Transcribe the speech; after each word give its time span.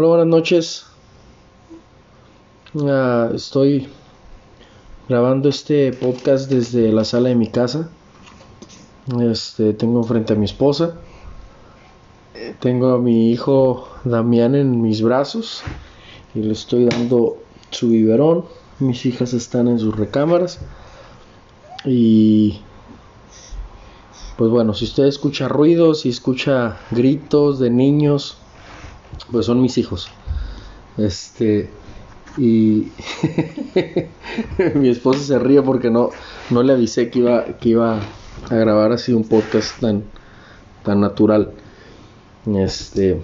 Hola, 0.00 0.10
buenas 0.10 0.28
noches. 0.28 0.86
Ah, 2.86 3.30
estoy 3.34 3.88
grabando 5.08 5.48
este 5.48 5.92
podcast 5.92 6.48
desde 6.48 6.92
la 6.92 7.04
sala 7.04 7.30
de 7.30 7.34
mi 7.34 7.48
casa. 7.48 7.90
Este, 9.20 9.72
tengo 9.72 10.04
frente 10.04 10.34
a 10.34 10.36
mi 10.36 10.44
esposa. 10.44 10.94
Tengo 12.60 12.92
a 12.92 12.98
mi 13.00 13.32
hijo 13.32 13.88
Damián 14.04 14.54
en 14.54 14.80
mis 14.80 15.02
brazos 15.02 15.64
y 16.32 16.42
le 16.42 16.52
estoy 16.52 16.84
dando 16.84 17.38
su 17.70 17.88
biberón. 17.88 18.44
Mis 18.78 19.04
hijas 19.04 19.32
están 19.32 19.66
en 19.66 19.80
sus 19.80 19.96
recámaras. 19.96 20.60
Y 21.84 22.60
pues 24.36 24.48
bueno, 24.48 24.74
si 24.74 24.84
usted 24.84 25.06
escucha 25.06 25.48
ruidos, 25.48 26.02
si 26.02 26.10
escucha 26.10 26.78
gritos 26.92 27.58
de 27.58 27.70
niños, 27.70 28.38
pues 29.30 29.46
son 29.46 29.60
mis 29.60 29.78
hijos. 29.78 30.08
Este, 30.96 31.70
y 32.36 32.88
mi 34.74 34.88
esposa 34.88 35.20
se 35.20 35.38
ríe 35.38 35.62
porque 35.62 35.90
no, 35.90 36.10
no 36.50 36.62
le 36.62 36.72
avisé 36.72 37.10
que 37.10 37.20
iba, 37.20 37.44
que 37.44 37.70
iba 37.70 38.00
a 38.50 38.54
grabar 38.54 38.92
así 38.92 39.12
un 39.12 39.24
podcast 39.24 39.80
tan, 39.80 40.04
tan 40.84 41.00
natural. 41.00 41.52
Este, 42.46 43.20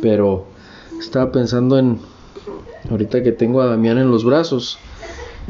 pero 0.00 0.46
estaba 0.98 1.32
pensando 1.32 1.78
en, 1.78 1.98
ahorita 2.90 3.22
que 3.22 3.32
tengo 3.32 3.62
a 3.62 3.66
Damián 3.66 3.98
en 3.98 4.10
los 4.10 4.24
brazos, 4.24 4.78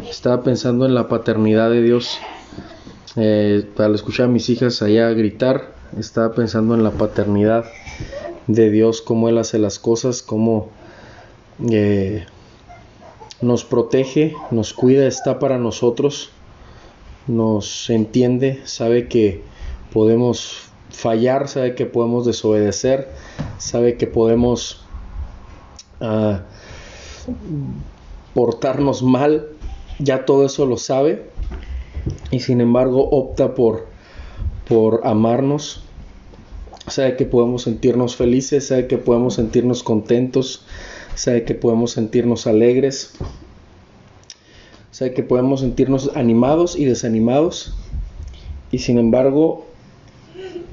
estaba 0.08 0.42
pensando 0.42 0.86
en 0.86 0.94
la 0.94 1.08
paternidad 1.08 1.70
de 1.70 1.82
Dios. 1.82 2.18
Eh, 3.16 3.68
al 3.76 3.94
escuchar 3.94 4.26
a 4.26 4.28
mis 4.28 4.48
hijas 4.48 4.80
allá 4.80 5.10
gritar, 5.10 5.74
estaba 5.98 6.32
pensando 6.32 6.74
en 6.74 6.82
la 6.82 6.92
paternidad 6.92 7.66
de 8.46 8.70
Dios, 8.70 9.02
cómo 9.02 9.28
Él 9.28 9.38
hace 9.38 9.58
las 9.58 9.78
cosas, 9.78 10.22
cómo 10.22 10.68
eh, 11.70 12.24
nos 13.40 13.64
protege, 13.64 14.34
nos 14.50 14.72
cuida, 14.72 15.06
está 15.06 15.38
para 15.38 15.58
nosotros, 15.58 16.30
nos 17.26 17.90
entiende, 17.90 18.60
sabe 18.64 19.08
que 19.08 19.42
podemos 19.92 20.70
fallar, 20.90 21.48
sabe 21.48 21.74
que 21.74 21.86
podemos 21.86 22.26
desobedecer, 22.26 23.08
sabe 23.58 23.96
que 23.96 24.06
podemos 24.06 24.84
uh, 26.00 26.38
portarnos 28.34 29.02
mal, 29.02 29.48
ya 29.98 30.24
todo 30.24 30.46
eso 30.46 30.66
lo 30.66 30.76
sabe 30.76 31.30
y 32.30 32.40
sin 32.40 32.60
embargo 32.60 33.08
opta 33.10 33.54
por, 33.54 33.86
por 34.68 35.00
amarnos, 35.04 35.82
sabe 36.92 37.16
que 37.16 37.24
podemos 37.24 37.62
sentirnos 37.62 38.16
felices, 38.16 38.68
sabe 38.68 38.86
que 38.86 38.98
podemos 38.98 39.34
sentirnos 39.34 39.82
contentos, 39.82 40.64
sabe 41.14 41.44
que 41.44 41.54
podemos 41.54 41.92
sentirnos 41.92 42.46
alegres, 42.46 43.14
sabe 44.90 45.14
que 45.14 45.22
podemos 45.22 45.60
sentirnos 45.60 46.10
animados 46.14 46.76
y 46.76 46.84
desanimados 46.84 47.74
y 48.70 48.78
sin 48.78 48.98
embargo 48.98 49.66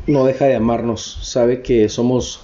no 0.08 0.26
deja 0.26 0.46
de 0.46 0.56
amarnos, 0.56 1.20
sabe 1.24 1.62
que 1.62 1.88
somos 1.90 2.42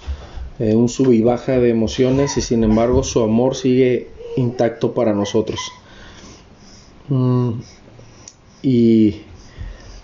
eh, 0.60 0.76
un 0.76 0.88
sub 0.88 1.12
y 1.12 1.22
baja 1.22 1.60
de 1.60 1.70
emociones 1.70 2.38
y 2.38 2.42
sin 2.42 2.64
embargo 2.64 3.04
su 3.04 3.22
amor 3.22 3.56
sigue 3.56 4.10
intacto 4.38 4.94
para 4.94 5.14
nosotros. 5.14 5.60
Mm, 7.10 7.60
y 8.62 9.22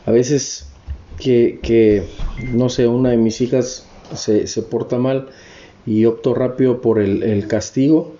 a 0.05 0.11
veces 0.11 0.70
que, 1.17 2.03
no 2.53 2.69
sé, 2.69 2.87
una 2.87 3.09
de 3.09 3.17
mis 3.17 3.41
hijas 3.41 3.85
se, 4.13 4.45
porta 4.63 4.97
mal 4.97 5.29
y 5.85 6.05
opto 6.05 6.33
rápido 6.33 6.81
por 6.81 6.99
el, 6.99 7.47
castigo. 7.47 8.13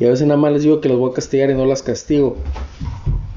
Y 0.00 0.04
a 0.04 0.10
veces 0.10 0.26
nada 0.26 0.40
más 0.40 0.52
les 0.52 0.62
digo 0.62 0.80
que 0.80 0.88
las 0.88 0.98
voy 0.98 1.10
a 1.10 1.14
castigar 1.14 1.50
y 1.50 1.54
no 1.54 1.66
las 1.66 1.82
castigo. 1.82 2.36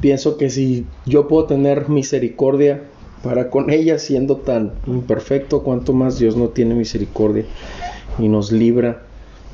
Pienso 0.01 0.38
que 0.38 0.50
si 0.50 0.85
yo 1.06 1.28
puedo 1.28 1.45
tener 1.45 1.90
misericordia 1.90 2.84
para 3.23 3.50
con 3.50 3.69
ella 3.72 4.00
siendo 4.00 4.38
tan 4.38 4.73
imperfecto, 4.85 5.63
cuanto 5.63 5.94
más 5.94 6.19
Dios 6.19 6.35
no 6.35 6.50
tiene 6.50 6.75
misericordia 6.75 7.45
y 8.19 8.28
nos 8.28 8.51
libra 8.51 9.03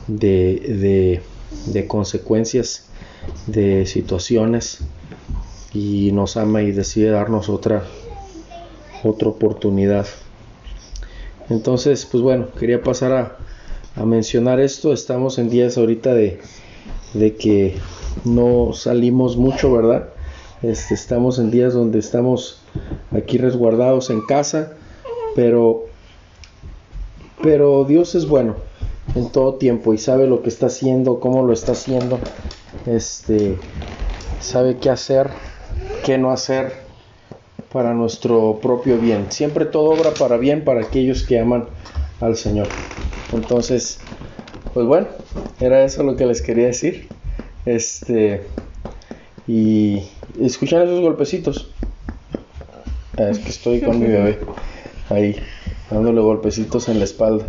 de, 0.08 1.22
de 1.68 1.88
consecuencias, 1.88 2.88
de 3.48 3.86
situaciones 3.86 4.80
y 5.74 6.12
nos 6.12 6.38
ama 6.38 6.62
y 6.62 6.72
decide 6.72 7.10
darnos 7.10 7.50
otra 7.50 7.84
otra 9.04 9.30
oportunidad. 9.30 10.06
Entonces, 11.50 12.08
pues 12.10 12.24
bueno, 12.24 12.48
quería 12.58 12.82
pasar 12.82 13.38
a, 13.96 14.06
mencionar 14.06 14.60
esto. 14.60 14.92
Estamos 14.92 15.38
en 15.38 15.50
días 15.50 15.78
ahorita 15.78 16.16
de, 16.16 16.40
de 17.14 17.36
que 17.36 17.76
no 18.26 18.74
salimos 18.74 19.38
mucho, 19.38 19.72
¿verdad? 19.72 20.10
Este, 20.64 20.94
estamos 20.94 21.40
en 21.40 21.52
días 21.52 21.74
donde 21.74 22.00
estamos 22.00 22.62
aquí 23.12 23.38
resguardados 23.38 24.10
en 24.10 24.22
casa, 24.22 24.74
pero, 25.36 25.86
pero 27.42 27.84
Dios 27.84 28.16
es 28.16 28.28
bueno 28.28 28.56
en 29.16 29.30
todo 29.30 29.56
tiempo 29.56 29.94
y 29.94 29.98
sabe 29.98 30.26
lo 30.26 30.42
que 30.42 30.50
está 30.50 30.68
haciendo, 30.68 31.20
cómo 31.20 31.44
lo 31.44 31.54
está 31.54 31.74
haciendo, 31.74 32.18
este, 32.86 33.58
sabe 34.40 34.78
qué 34.78 34.90
hacer, 34.90 35.30
qué 36.06 36.18
no 36.18 36.32
hacer, 36.32 36.83
para 37.74 37.94
nuestro 37.96 38.60
propio 38.62 39.00
bien. 39.00 39.32
Siempre 39.32 39.66
todo 39.66 39.90
obra 39.90 40.12
para 40.12 40.38
bien 40.38 40.64
para 40.64 40.82
aquellos 40.82 41.24
que 41.24 41.40
aman 41.40 41.66
al 42.22 42.38
Señor. 42.38 42.68
Entonces, 43.34 44.00
pues 44.74 44.86
bueno, 44.86 45.08
era 45.60 45.84
eso 45.84 46.04
lo 46.04 46.16
que 46.16 46.28
les 46.28 46.42
quería 46.42 46.68
decir. 46.68 47.10
Este 47.66 48.44
y 49.48 50.04
escuchar 50.40 50.84
esos 50.84 51.02
golpecitos. 51.02 51.72
Ah, 53.18 53.30
es 53.30 53.40
que 53.40 53.50
estoy 53.50 53.82
con 53.82 54.00
mi 54.00 54.08
bebé 54.08 54.40
ahí 55.10 55.36
dándole 55.90 56.22
golpecitos 56.22 56.90
en 56.90 57.00
la 57.00 57.06
espalda. 57.06 57.46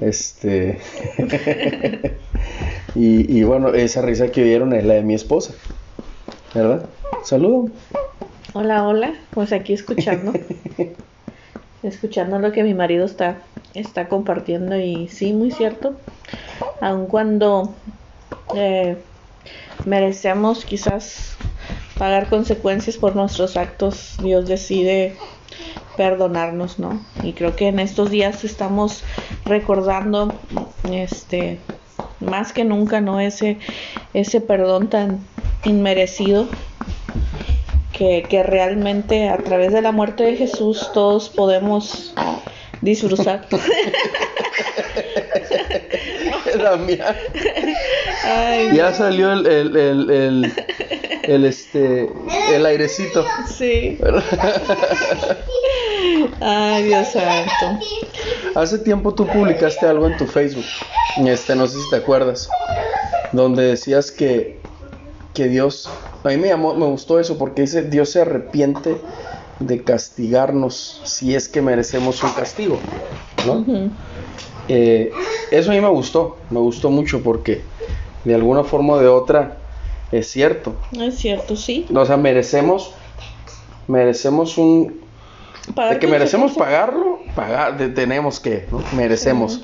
Este 0.00 0.80
y, 2.96 3.38
y 3.38 3.44
bueno, 3.44 3.68
esa 3.68 4.02
risa 4.02 4.28
que 4.28 4.42
oyeron 4.42 4.74
es 4.74 4.84
la 4.84 4.94
de 4.94 5.02
mi 5.02 5.14
esposa. 5.14 5.54
¿Verdad? 6.54 6.86
Saludo. 7.22 7.70
Hola, 8.56 8.86
hola, 8.86 9.14
pues 9.32 9.52
aquí 9.52 9.72
escuchando, 9.72 10.32
escuchando 11.82 12.38
lo 12.38 12.52
que 12.52 12.62
mi 12.62 12.72
marido 12.72 13.04
está, 13.04 13.38
está 13.74 14.06
compartiendo 14.08 14.78
y 14.78 15.08
sí, 15.08 15.32
muy 15.32 15.50
cierto, 15.50 15.96
aun 16.80 17.06
cuando 17.06 17.74
eh, 18.54 18.96
merecemos 19.86 20.64
quizás 20.64 21.34
pagar 21.98 22.28
consecuencias 22.28 22.96
por 22.96 23.16
nuestros 23.16 23.56
actos, 23.56 24.14
Dios 24.22 24.46
decide 24.46 25.16
perdonarnos, 25.96 26.78
¿no? 26.78 27.00
Y 27.24 27.32
creo 27.32 27.56
que 27.56 27.66
en 27.66 27.80
estos 27.80 28.08
días 28.08 28.44
estamos 28.44 29.02
recordando, 29.46 30.32
este, 30.92 31.58
más 32.20 32.52
que 32.52 32.62
nunca, 32.62 33.00
¿no? 33.00 33.18
Ese, 33.18 33.58
ese 34.12 34.40
perdón 34.40 34.90
tan 34.90 35.18
inmerecido 35.64 36.46
que, 37.96 38.42
realmente 38.42 39.28
a 39.28 39.38
través 39.38 39.72
de 39.72 39.80
la 39.80 39.92
muerte 39.92 40.24
de 40.24 40.36
Jesús 40.36 40.90
todos 40.92 41.28
podemos 41.28 42.12
disfrutar. 42.80 43.46
ya 48.74 48.92
salió 48.92 49.32
el, 49.32 49.46
el, 49.46 49.76
el, 49.76 50.52
el, 51.22 51.44
este 51.44 52.08
el 52.52 52.66
airecito. 52.66 53.24
Sí. 53.46 53.98
Ay, 56.40 56.84
Dios 56.84 57.08
santo. 57.08 57.80
Hace 58.54 58.78
tiempo 58.78 59.14
tú 59.14 59.26
publicaste 59.26 59.86
algo 59.86 60.06
en 60.06 60.16
tu 60.16 60.26
Facebook. 60.26 60.64
Este, 61.26 61.54
no 61.54 61.66
sé 61.66 61.78
si 61.78 61.90
te 61.90 61.96
acuerdas. 61.96 62.48
Donde 63.32 63.64
decías 63.64 64.10
que, 64.10 64.60
que 65.32 65.48
Dios 65.48 65.88
a 66.24 66.28
mí 66.28 66.38
me, 66.38 66.48
llamó, 66.48 66.74
me 66.74 66.86
gustó 66.86 67.20
eso 67.20 67.36
porque 67.36 67.62
dice, 67.62 67.82
Dios 67.82 68.10
se 68.10 68.22
arrepiente 68.22 68.96
de 69.60 69.82
castigarnos 69.84 71.00
si 71.04 71.34
es 71.34 71.48
que 71.48 71.60
merecemos 71.60 72.22
un 72.22 72.30
castigo, 72.30 72.78
¿no? 73.46 73.90
Eh, 74.68 75.12
eso 75.50 75.70
a 75.70 75.74
mí 75.74 75.80
me 75.80 75.88
gustó, 75.88 76.38
me 76.48 76.58
gustó 76.60 76.90
mucho 76.90 77.22
porque 77.22 77.60
de 78.24 78.34
alguna 78.34 78.64
forma 78.64 78.94
o 78.94 78.98
de 78.98 79.08
otra 79.08 79.58
es 80.12 80.28
cierto. 80.28 80.74
Es 80.98 81.16
cierto, 81.16 81.56
sí. 81.56 81.86
O 81.94 82.06
sea, 82.06 82.16
merecemos, 82.16 82.92
merecemos 83.86 84.56
un... 84.56 85.04
De 85.90 85.98
que 85.98 86.06
merecemos 86.06 86.52
pagarlo, 86.52 87.20
pagar, 87.34 87.76
tenemos 87.94 88.40
que, 88.40 88.66
¿no? 88.70 88.82
merecemos. 88.96 89.62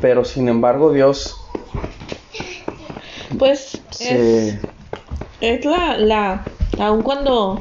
Pero 0.00 0.24
sin 0.24 0.48
embargo 0.48 0.92
Dios... 0.92 1.36
Pues... 3.36 3.80
Es 3.98 4.58
es 5.42 5.64
la, 5.64 5.98
la, 5.98 6.44
aun 6.78 7.02
cuando 7.02 7.60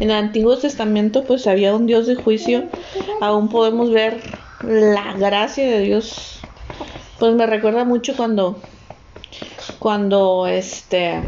en 0.00 0.10
el 0.10 0.16
Antiguo 0.16 0.56
Testamento 0.56 1.24
pues 1.24 1.46
había 1.46 1.74
un 1.74 1.86
Dios 1.86 2.06
de 2.06 2.16
juicio, 2.16 2.64
aún 3.20 3.48
podemos 3.48 3.90
ver 3.90 4.20
la 4.62 5.12
gracia 5.12 5.70
de 5.70 5.80
Dios. 5.80 6.40
Pues 7.18 7.34
me 7.34 7.46
recuerda 7.46 7.84
mucho 7.84 8.16
cuando, 8.16 8.58
cuando 9.78 10.46
este, 10.46 11.20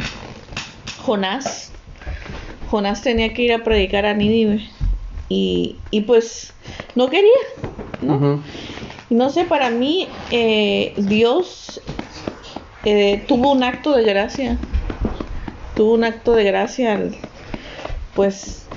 Jonás, 1.05 1.71
Jonás 2.71 3.03
tenía 3.03 3.35
que 3.35 3.43
ir 3.43 3.53
a 3.53 3.63
predicar 3.63 4.07
a 4.07 4.15
Nínive 4.15 4.67
y, 5.29 5.77
y 5.91 6.01
pues 6.01 6.55
no 6.95 7.11
quería, 7.11 7.31
¿no? 8.01 8.43
No 9.11 9.29
sé, 9.29 9.45
para 9.45 9.69
mí 9.69 10.09
eh, 10.31 10.95
Dios 10.97 11.83
eh, 12.87 13.23
tuvo 13.29 13.53
un 13.53 13.63
acto 13.63 13.93
de 13.93 14.05
gracia, 14.05 14.57
tuvo 15.83 15.95
un 15.95 16.05
acto 16.05 16.37
de 16.37 16.45
gracia 16.45 16.93
al, 16.93 17.17
pues, 18.15 18.69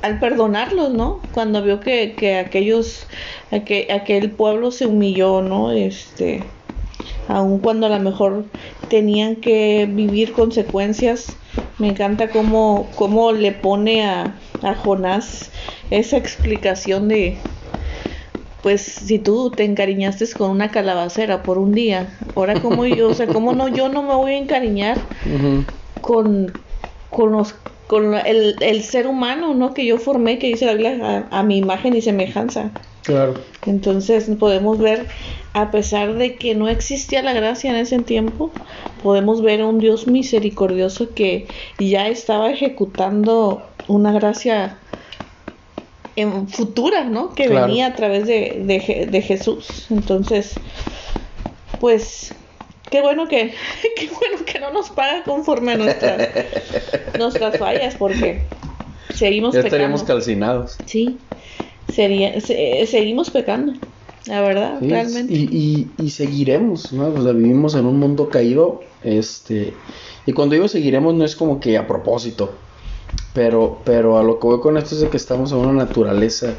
al 0.00 0.18
perdonarlos, 0.20 0.88
¿no? 0.90 1.20
Cuando 1.34 1.62
vio 1.62 1.80
que, 1.80 2.14
que 2.16 2.38
aquellos, 2.38 3.06
que, 3.66 3.88
aquel 3.92 4.30
pueblo 4.30 4.70
se 4.70 4.86
humilló, 4.86 5.42
¿no? 5.42 5.70
Este, 5.70 6.42
aun 7.28 7.58
cuando 7.58 7.88
a 7.88 7.90
lo 7.90 8.00
mejor 8.00 8.46
tenían 8.88 9.36
que 9.36 9.86
vivir 9.86 10.32
consecuencias, 10.32 11.36
me 11.76 11.88
encanta 11.88 12.30
cómo, 12.30 12.88
cómo 12.94 13.32
le 13.32 13.52
pone 13.52 14.06
a, 14.06 14.34
a 14.62 14.74
Jonás 14.76 15.50
esa 15.90 16.16
explicación 16.16 17.08
de, 17.08 17.36
pues 18.62 18.80
si 18.80 19.18
tú 19.18 19.50
te 19.50 19.64
encariñaste 19.64 20.26
con 20.32 20.50
una 20.50 20.70
calabacera 20.70 21.42
por 21.42 21.58
un 21.58 21.72
día, 21.72 22.16
ahora 22.34 22.58
como 22.62 22.86
yo, 22.86 23.08
o 23.10 23.14
sea, 23.14 23.26
cómo 23.26 23.52
no, 23.52 23.68
yo 23.68 23.90
no 23.90 24.02
me 24.02 24.14
voy 24.14 24.32
a 24.32 24.38
encariñar 24.38 24.98
con, 26.00 26.52
con 27.10 27.32
los 27.32 27.54
con 27.86 28.14
el, 28.14 28.54
el, 28.60 28.82
ser 28.84 29.08
humano, 29.08 29.52
¿no? 29.52 29.74
Que 29.74 29.84
yo 29.84 29.98
formé, 29.98 30.38
que 30.38 30.46
dice 30.46 30.64
la 30.64 30.74
Biblia, 30.74 31.26
a, 31.28 31.42
mi 31.42 31.58
imagen 31.58 31.96
y 31.96 32.00
semejanza. 32.00 32.70
Claro. 33.02 33.34
Entonces 33.66 34.30
podemos 34.38 34.78
ver, 34.78 35.08
a 35.54 35.72
pesar 35.72 36.14
de 36.14 36.36
que 36.36 36.54
no 36.54 36.68
existía 36.68 37.20
la 37.20 37.32
gracia 37.32 37.70
en 37.70 37.76
ese 37.76 37.98
tiempo, 37.98 38.52
podemos 39.02 39.42
ver 39.42 39.62
a 39.62 39.66
un 39.66 39.80
Dios 39.80 40.06
misericordioso 40.06 41.12
que 41.14 41.48
ya 41.80 42.06
estaba 42.06 42.52
ejecutando 42.52 43.62
una 43.88 44.12
gracia 44.12 44.78
en 46.14 46.46
futura, 46.46 47.04
¿no? 47.04 47.34
Que 47.34 47.48
venía 47.48 47.86
a 47.86 47.94
través 47.94 48.24
de, 48.26 49.08
de, 49.10 49.22
Jesús. 49.22 49.86
Entonces, 49.90 50.54
pues, 51.80 52.34
qué 52.90 53.00
bueno 53.00 53.28
que, 53.28 53.52
qué 53.96 54.08
bueno 54.08 54.44
que 54.44 54.58
no 54.60 54.72
nos 54.72 54.90
paga 54.90 55.22
conforme 55.24 55.72
a 55.72 55.76
nuestras, 55.76 56.28
nuestras 57.18 57.58
fallas, 57.58 57.94
porque 57.96 58.42
seguimos 59.14 59.54
ya 59.54 59.60
estaríamos 59.60 60.02
calcinados. 60.02 60.76
Sí, 60.86 61.16
sería, 61.92 62.40
seguimos 62.40 63.30
pecando, 63.30 63.74
la 64.26 64.40
verdad, 64.42 64.78
realmente. 64.80 65.32
Y, 65.32 65.88
y, 65.98 66.04
y, 66.04 66.10
seguiremos, 66.10 66.92
¿no? 66.92 67.08
O 67.08 67.22
sea, 67.22 67.32
vivimos 67.32 67.74
en 67.74 67.86
un 67.86 67.98
mundo 67.98 68.28
caído, 68.28 68.82
este, 69.02 69.72
y 70.26 70.32
cuando 70.32 70.54
digo 70.54 70.68
seguiremos 70.68 71.14
no 71.14 71.24
es 71.24 71.36
como 71.36 71.60
que 71.60 71.78
a 71.78 71.86
propósito, 71.86 72.52
pero, 73.32 73.78
pero 73.84 74.18
a 74.18 74.22
lo 74.22 74.38
que 74.38 74.46
voy 74.46 74.60
con 74.60 74.76
esto 74.76 74.94
es 74.94 75.00
de 75.02 75.08
que 75.08 75.16
estamos 75.16 75.52
en 75.52 75.58
una 75.58 75.72
naturaleza 75.72 76.54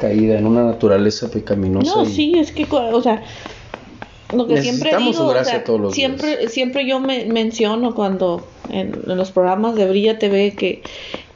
caída, 0.00 0.38
en 0.38 0.46
una 0.46 0.64
naturaleza 0.64 1.30
pecaminosa. 1.30 1.94
No, 1.94 2.04
sí, 2.04 2.34
es 2.36 2.52
que, 2.52 2.66
o 2.70 3.02
sea, 3.02 3.22
lo 4.32 4.46
que 4.46 4.60
siempre 4.62 4.96
digo, 4.98 5.32
siempre, 5.90 6.48
siempre 6.48 6.86
yo 6.86 7.00
me 7.00 7.24
menciono 7.26 7.94
cuando 7.94 8.46
en, 8.68 9.02
los 9.06 9.30
programas 9.30 9.74
de 9.74 9.88
Brilla 9.88 10.18
TV 10.18 10.54
que, 10.54 10.82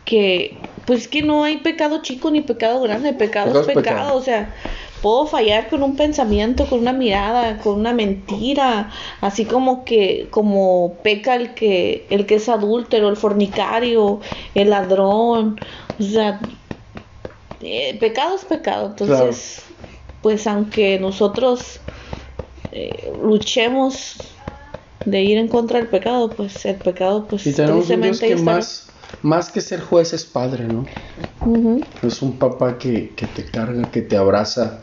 que, 0.04 0.56
pues 0.84 1.08
que 1.08 1.22
no 1.22 1.44
hay 1.44 1.58
pecado 1.58 2.02
chico 2.02 2.30
ni 2.30 2.42
pecado 2.42 2.82
grande, 2.82 3.14
pecado, 3.14 3.60
es 3.60 3.66
pecado, 3.66 4.14
o 4.14 4.20
sea, 4.20 4.54
puedo 5.00 5.26
fallar 5.26 5.68
con 5.68 5.82
un 5.82 5.96
pensamiento, 5.96 6.66
con 6.66 6.80
una 6.80 6.92
mirada, 6.92 7.58
con 7.58 7.80
una 7.80 7.94
mentira, 7.94 8.90
así 9.22 9.46
como 9.46 9.84
que 9.84 10.28
como 10.30 10.98
peca 11.02 11.34
el 11.34 11.54
que 11.54 12.06
el 12.10 12.26
que 12.26 12.34
es 12.34 12.48
adúltero, 12.50 13.08
el 13.08 13.16
fornicario, 13.16 14.20
el 14.54 14.68
ladrón, 14.68 15.60
o 15.98 16.02
sea, 16.02 16.40
eh, 17.62 17.96
pecado 17.98 18.36
es 18.36 18.44
pecado, 18.44 18.88
entonces 18.88 19.64
pues 20.20 20.46
aunque 20.46 20.98
nosotros 21.00 21.80
eh, 22.72 23.12
luchemos 23.22 24.16
de 25.04 25.22
ir 25.22 25.38
en 25.38 25.48
contra 25.48 25.78
del 25.78 25.88
pecado, 25.88 26.30
pues 26.30 26.64
el 26.64 26.76
pecado 26.76 27.26
pues 27.28 27.46
y 27.46 27.52
tenemos 27.52 27.88
que 28.20 28.36
más 28.36 28.88
más 29.22 29.50
que 29.50 29.60
ser 29.60 29.80
juez 29.80 30.12
es 30.12 30.24
padre, 30.24 30.64
¿no? 30.64 30.84
Es 32.02 32.22
un 32.22 32.38
papá 32.38 32.78
que, 32.78 33.12
que, 33.14 33.26
te 33.26 33.44
carga, 33.44 33.90
que 33.90 34.02
te 34.02 34.16
abraza, 34.16 34.80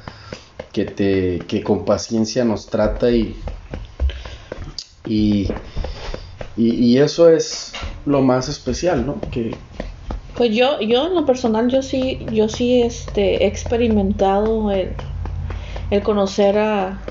que 0.71 0.85
te 0.85 1.39
que 1.47 1.63
con 1.63 1.83
paciencia 1.83 2.45
nos 2.45 2.67
trata 2.67 3.11
y 3.11 3.35
y, 5.05 5.49
y, 6.55 6.97
eso 6.99 7.29
es 7.29 7.71
lo 8.05 8.21
más 8.21 8.47
especial, 8.47 9.05
¿no? 9.07 9.19
Que 9.31 9.55
pues 10.35 10.55
yo 10.55 10.79
yo 10.81 11.07
en 11.07 11.15
lo 11.15 11.25
personal 11.25 11.69
yo 11.69 11.81
sí 11.81 12.19
yo 12.31 12.47
sí 12.47 12.83
este 12.83 13.43
he 13.43 13.47
experimentado 13.47 14.69
el, 14.71 14.93
el 15.89 16.03
conocer 16.03 16.57
a 16.59 17.01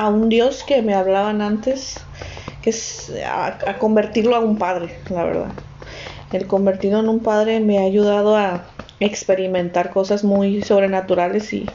a 0.00 0.08
un 0.08 0.28
Dios 0.28 0.64
que 0.64 0.82
me 0.82 0.94
hablaban 0.94 1.42
antes 1.42 2.00
que 2.62 2.70
es 2.70 3.12
a 3.26 3.78
convertirlo 3.78 4.34
a 4.36 4.40
un 4.40 4.58
padre, 4.58 4.98
la 5.10 5.24
verdad 5.24 5.52
el 6.32 6.46
convertido 6.46 7.00
en 7.00 7.08
un 7.08 7.20
padre 7.20 7.60
me 7.60 7.78
ha 7.78 7.82
ayudado 7.82 8.36
a 8.36 8.62
experimentar 9.00 9.90
cosas 9.90 10.24
muy 10.24 10.62
sobrenaturales 10.62 11.52
y, 11.52 11.68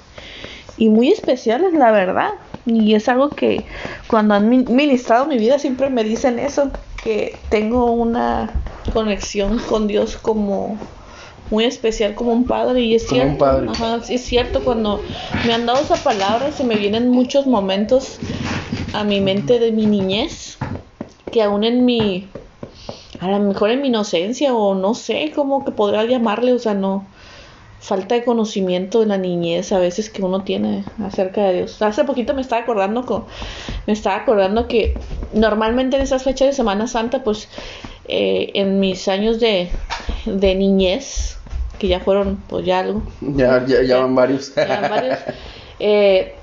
y 0.78 0.90
muy 0.90 1.12
especiales, 1.12 1.74
la 1.74 1.92
verdad. 1.92 2.30
Y 2.66 2.96
es 2.96 3.10
algo 3.10 3.36
que 3.36 3.66
cuando 4.08 4.34
han 4.36 4.50
ministrado 4.50 5.26
mi 5.26 5.38
vida 5.38 5.60
siempre 5.60 5.90
me 5.90 6.04
dicen 6.04 6.40
eso, 6.40 6.72
que 7.04 7.38
tengo 7.50 7.92
una 7.92 8.50
conexión 8.94 9.60
con 9.60 9.88
Dios 9.88 10.18
como 10.18 10.78
muy 11.52 11.66
especial 11.66 12.16
como 12.16 12.32
un 12.32 12.46
padre 12.46 12.82
y 12.82 12.96
es 12.96 13.08
cierto, 13.08 13.46
Ajá, 13.46 14.02
es 14.10 14.22
cierto 14.24 14.64
cuando 14.64 15.02
me 15.46 15.54
han 15.54 15.66
dado 15.66 15.82
esa 15.82 15.96
palabra 15.96 16.52
se 16.52 16.64
me 16.64 16.76
vienen 16.76 17.10
muchos 17.10 17.46
momentos 17.46 18.18
a 18.94 19.04
mi 19.04 19.22
mente 19.22 19.60
de 19.60 19.72
mi 19.72 19.86
niñez 19.86 20.58
que 21.32 21.44
aún 21.44 21.64
en 21.64 21.86
mi 21.86 22.28
a 23.20 23.28
lo 23.28 23.40
mejor 23.40 23.72
en 23.72 23.82
mi 23.82 23.90
inocencia 23.90 24.54
o 24.54 24.76
no 24.76 24.94
sé 24.94 25.32
cómo 25.34 25.64
que 25.66 25.72
podría 25.72 26.04
llamarle, 26.04 26.54
o 26.54 26.60
sea, 26.60 26.74
no 26.74 27.06
falta 27.80 28.16
de 28.16 28.24
conocimiento 28.24 29.02
de 29.02 29.06
la 29.06 29.18
niñez 29.18 29.72
a 29.72 29.80
veces 29.80 30.10
que 30.10 30.24
uno 30.24 30.44
tiene 30.44 30.84
acerca 31.04 31.44
de 31.44 31.54
Dios. 31.54 31.82
Hace 31.82 32.04
poquito 32.04 32.34
me 32.34 32.42
estaba 32.42 32.64
acordando 32.64 33.06
con, 33.06 33.26
me 33.86 33.94
estaba 33.94 34.18
acordando 34.18 34.68
que 34.68 34.98
normalmente 35.34 35.96
en 35.96 36.02
esas 36.02 36.24
fechas 36.24 36.48
de 36.48 36.54
Semana 36.54 36.88
Santa, 36.88 37.24
pues 37.24 37.48
eh, 38.08 38.52
en 38.54 38.80
mis 38.80 39.08
años 39.08 39.40
de, 39.40 39.70
de 40.26 40.56
niñez, 40.56 41.38
que 41.80 41.88
ya 41.88 42.00
fueron 42.00 42.38
pues 42.48 42.66
ya 42.66 42.80
algo. 42.80 43.04
Ya, 43.22 43.66
ya, 43.66 43.82
ya, 43.84 43.98
van 43.98 44.16
varios. 44.16 44.54
Ya 44.56 44.82
van 44.82 44.90
varios. 44.90 45.20
Eh, 45.80 46.36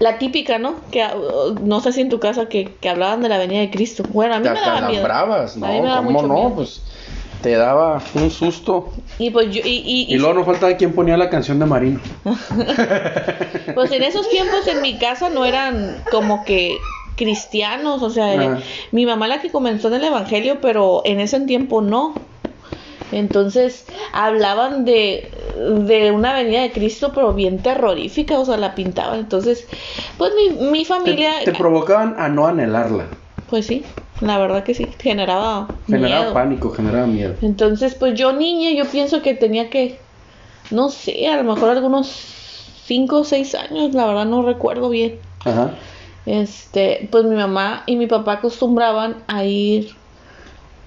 la 0.00 0.18
típica, 0.18 0.58
¿no? 0.58 0.74
Que 0.90 1.04
uh, 1.04 1.54
no 1.62 1.80
sé 1.80 1.92
si 1.92 2.00
en 2.00 2.08
tu 2.08 2.18
casa 2.18 2.48
que, 2.48 2.74
que 2.80 2.88
hablaban 2.88 3.22
de 3.22 3.28
la 3.28 3.38
venida 3.38 3.60
de 3.60 3.70
Cristo. 3.70 4.02
Bueno, 4.12 4.34
a 4.34 4.40
mí 4.40 4.48
me 4.48 4.60
daba 4.60 4.88
miedo. 4.88 5.04
bravas, 5.04 5.56
¿no? 5.56 5.66
¿Cómo 5.66 6.22
no? 6.22 6.54
Pues 6.56 6.82
te 7.44 7.52
daba 7.52 8.02
un 8.14 8.30
susto. 8.30 8.90
Y 9.18 9.30
pues 9.30 9.54
yo, 9.54 9.60
y, 9.64 9.82
y, 10.08 10.14
y, 10.14 10.16
luego 10.16 10.34
no 10.34 10.44
faltaba 10.44 10.74
quien 10.76 10.92
ponía 10.94 11.16
la 11.16 11.28
canción 11.28 11.58
de 11.58 11.66
Marino. 11.66 12.00
pues 13.74 13.92
en 13.92 14.02
esos 14.02 14.28
tiempos 14.30 14.66
en 14.66 14.80
mi 14.80 14.98
casa 14.98 15.28
no 15.28 15.44
eran 15.44 16.02
como 16.10 16.44
que 16.44 16.76
cristianos, 17.16 18.02
o 18.02 18.10
sea, 18.10 18.58
mi 18.92 19.06
mamá 19.06 19.28
la 19.28 19.40
que 19.40 19.50
comenzó 19.50 19.88
en 19.88 19.94
el 19.94 20.04
evangelio, 20.04 20.60
pero 20.60 21.02
en 21.04 21.20
ese 21.20 21.40
tiempo 21.40 21.80
no. 21.80 22.14
Entonces 23.12 23.86
hablaban 24.12 24.84
de, 24.84 25.30
de 25.86 26.10
una 26.10 26.32
venida 26.32 26.62
de 26.62 26.72
Cristo, 26.72 27.12
pero 27.14 27.32
bien 27.32 27.58
terrorífica, 27.58 28.38
o 28.38 28.44
sea, 28.44 28.56
la 28.56 28.74
pintaban. 28.74 29.20
Entonces, 29.20 29.66
pues 30.18 30.32
mi, 30.34 30.70
mi 30.70 30.84
familia... 30.84 31.32
Te, 31.44 31.52
provocaban 31.52 32.16
a 32.18 32.28
no 32.28 32.46
anhelarla. 32.46 33.04
Pues 33.48 33.66
sí, 33.66 33.84
la 34.20 34.38
verdad 34.38 34.64
que 34.64 34.74
sí, 34.74 34.88
generaba... 34.98 35.68
Generaba 35.86 36.32
pánico, 36.32 36.70
generaba 36.70 37.06
miedo. 37.06 37.34
Entonces, 37.42 37.94
pues 37.94 38.14
yo 38.18 38.32
niña, 38.32 38.70
yo 38.70 38.90
pienso 38.90 39.22
que 39.22 39.34
tenía 39.34 39.70
que, 39.70 39.98
no 40.70 40.88
sé, 40.88 41.28
a 41.28 41.36
lo 41.40 41.54
mejor 41.54 41.70
algunos 41.70 42.08
5 42.86 43.18
o 43.18 43.24
6 43.24 43.54
años, 43.54 43.94
la 43.94 44.06
verdad 44.06 44.24
no 44.24 44.42
recuerdo 44.42 44.88
bien. 44.88 45.20
Ajá. 45.44 45.74
Este, 46.26 47.08
pues 47.10 47.24
mi 47.24 47.36
mamá 47.36 47.82
y 47.86 47.96
mi 47.96 48.06
papá 48.06 48.34
acostumbraban 48.34 49.16
a 49.26 49.44
ir 49.44 49.94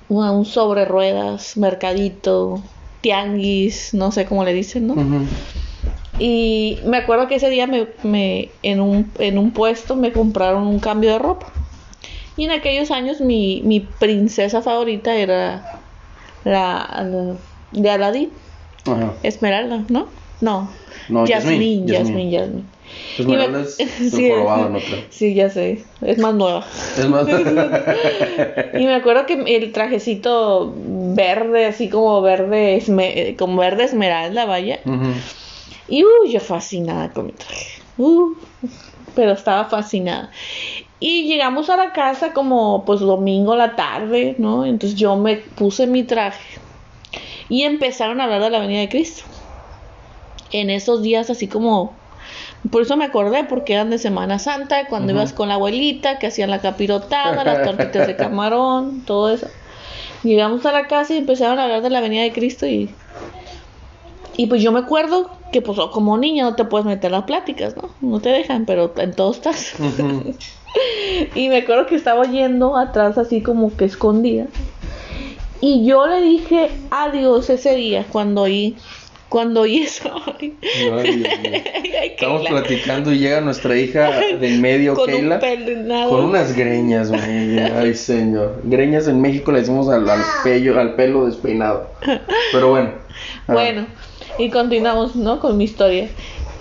un 0.09 0.45
sobre 0.45 0.85
ruedas, 0.85 1.57
mercadito, 1.57 2.61
tianguis, 3.01 3.93
no 3.93 4.11
sé 4.11 4.25
cómo 4.25 4.43
le 4.43 4.53
dicen, 4.53 4.87
¿no? 4.87 4.95
Y 6.19 6.79
me 6.85 6.97
acuerdo 6.97 7.27
que 7.27 7.35
ese 7.35 7.49
día 7.49 7.67
me, 7.67 7.87
me, 8.03 8.49
en, 8.63 8.81
un, 8.81 9.11
en 9.19 9.37
un 9.37 9.51
puesto 9.51 9.95
me 9.95 10.11
compraron 10.11 10.65
un 10.65 10.79
cambio 10.79 11.11
de 11.11 11.19
ropa. 11.19 11.47
Y 12.35 12.45
en 12.45 12.51
aquellos 12.51 12.91
años 12.91 13.21
mi, 13.21 13.61
mi 13.63 13.79
princesa 13.79 14.61
favorita 14.61 15.15
era 15.15 15.79
la, 16.43 17.37
de 17.71 17.89
Aladdin. 17.89 18.31
Esmeralda, 19.21 19.83
¿no? 19.89 20.07
No. 20.39 20.69
no 21.09 21.25
Jasmine, 21.25 21.91
Jasmine, 21.91 22.37
Jasmine. 22.37 22.63
Pues 23.17 23.79
es 23.79 23.89
sí, 24.11 24.29
jorobado, 24.29 24.69
¿no? 24.69 24.79
Creo. 24.79 24.99
sí, 25.09 25.33
ya 25.33 25.49
sé, 25.49 25.83
es 26.01 26.17
más 26.19 26.35
nueva. 26.35 26.65
Es 26.97 27.07
más. 27.07 27.27
Y 28.77 28.85
me 28.85 28.93
acuerdo 28.95 29.25
que 29.25 29.33
el 29.55 29.71
trajecito 29.71 30.73
verde, 31.15 31.65
así 31.65 31.89
como 31.89 32.21
verde, 32.21 32.77
esme- 32.77 33.35
como 33.35 33.57
verde 33.61 33.85
esmeralda, 33.85 34.45
vaya. 34.45 34.79
Y 35.87 36.03
uh, 36.03 36.27
yo 36.29 36.39
fascinada 36.39 37.11
con 37.11 37.27
mi 37.27 37.31
traje. 37.33 37.81
Uh, 37.97 38.35
pero 39.15 39.31
estaba 39.31 39.65
fascinada. 39.65 40.29
Y 40.99 41.27
llegamos 41.27 41.69
a 41.69 41.77
la 41.77 41.91
casa 41.93 42.33
como 42.33 42.85
pues 42.85 42.99
domingo 42.99 43.53
a 43.53 43.57
la 43.57 43.75
tarde, 43.75 44.35
¿no? 44.37 44.65
Entonces 44.65 44.97
yo 44.99 45.15
me 45.15 45.37
puse 45.37 45.87
mi 45.87 46.03
traje 46.03 46.59
y 47.49 47.63
empezaron 47.63 48.19
a 48.21 48.25
hablar 48.25 48.41
de 48.41 48.49
la 48.51 48.57
Avenida 48.57 48.81
de 48.81 48.89
Cristo. 48.89 49.23
En 50.51 50.69
esos 50.69 51.01
días 51.01 51.29
así 51.29 51.47
como... 51.47 51.93
Por 52.71 52.81
eso 52.81 52.97
me 52.97 53.05
acordé, 53.05 53.43
porque 53.45 53.73
eran 53.73 53.89
de 53.89 53.97
Semana 53.97 54.39
Santa, 54.39 54.87
cuando 54.87 55.13
ibas 55.13 55.31
con 55.31 55.47
la 55.47 55.53
abuelita, 55.53 56.19
que 56.19 56.27
hacían 56.27 56.49
la 56.49 56.59
capirotada, 56.59 57.43
las 57.43 57.63
tortitas 57.63 58.07
de 58.07 58.15
camarón, 58.15 59.03
todo 59.05 59.29
eso. 59.29 59.47
Llegamos 60.23 60.65
a 60.65 60.71
la 60.71 60.87
casa 60.87 61.13
y 61.13 61.17
empezaron 61.17 61.59
a 61.59 61.63
hablar 61.63 61.81
de 61.81 61.89
la 61.89 61.99
Avenida 61.99 62.23
de 62.23 62.33
Cristo 62.33 62.65
y 62.65 62.89
y 64.37 64.45
pues 64.45 64.61
yo 64.61 64.71
me 64.71 64.79
acuerdo 64.79 65.31
que 65.51 65.63
pues 65.63 65.79
como 65.91 66.15
niña 66.17 66.43
no 66.43 66.55
te 66.55 66.63
puedes 66.63 66.85
meter 66.85 67.11
las 67.11 67.23
pláticas, 67.23 67.75
¿no? 67.75 67.89
No 68.01 68.19
te 68.19 68.29
dejan, 68.29 68.65
pero 68.65 68.93
en 68.97 69.13
todo 69.13 69.31
estás. 69.31 69.73
Y 71.33 71.49
me 71.49 71.57
acuerdo 71.57 71.87
que 71.87 71.95
estaba 71.95 72.25
yendo 72.25 72.77
atrás 72.77 73.17
así 73.17 73.41
como 73.41 73.75
que 73.75 73.85
escondida. 73.85 74.45
Y 75.59 75.87
yo 75.87 76.05
le 76.05 76.21
dije 76.21 76.69
adiós 76.91 77.49
ese 77.49 77.73
día 77.73 78.05
cuando 78.07 78.43
oí, 78.43 78.77
cuando 79.29 79.61
oí 79.61 79.83
eso. 79.83 80.09
Ay. 80.39 80.55
Ay, 80.61 82.13
Estamos 82.17 82.47
platicando 82.47 83.11
y 83.11 83.19
llega 83.19 83.41
nuestra 83.41 83.77
hija 83.77 84.09
del 84.39 84.59
medio, 84.59 84.95
con 84.95 85.07
Keila, 85.07 85.39
un 85.43 86.09
con 86.09 86.25
unas 86.25 86.55
greñas, 86.55 87.09
güey. 87.09 87.59
Ay, 87.59 87.93
señor. 87.93 88.61
Greñas 88.63 89.07
en 89.07 89.21
México 89.21 89.51
le 89.51 89.59
decimos 89.59 89.89
al, 89.89 90.09
al, 90.09 90.21
pello, 90.43 90.79
al 90.79 90.95
pelo 90.95 91.25
despeinado. 91.25 91.89
Pero 92.51 92.69
bueno. 92.69 92.91
Ah, 93.47 93.53
Bueno, 93.53 93.87
y 94.37 94.49
continuamos, 94.49 95.15
¿no? 95.15 95.39
Con 95.39 95.57
mi 95.57 95.65
historia. 95.65 96.09